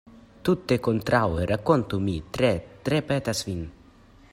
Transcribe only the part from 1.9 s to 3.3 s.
mi tre, tre